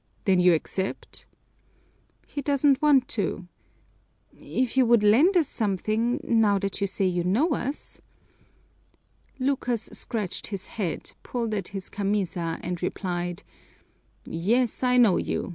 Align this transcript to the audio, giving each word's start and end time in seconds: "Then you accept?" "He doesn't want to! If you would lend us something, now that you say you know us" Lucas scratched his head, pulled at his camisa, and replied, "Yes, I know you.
"Then 0.25 0.39
you 0.39 0.55
accept?" 0.55 1.27
"He 2.25 2.41
doesn't 2.41 2.81
want 2.81 3.07
to! 3.09 3.45
If 4.35 4.75
you 4.75 4.83
would 4.87 5.03
lend 5.03 5.37
us 5.37 5.47
something, 5.47 6.19
now 6.23 6.57
that 6.57 6.81
you 6.81 6.87
say 6.87 7.05
you 7.05 7.23
know 7.23 7.51
us" 7.51 8.01
Lucas 9.47 9.89
scratched 9.93 10.47
his 10.47 10.65
head, 10.65 11.13
pulled 11.21 11.53
at 11.53 11.67
his 11.67 11.87
camisa, 11.89 12.59
and 12.63 12.81
replied, 12.81 13.43
"Yes, 14.25 14.81
I 14.81 14.97
know 14.97 15.17
you. 15.17 15.49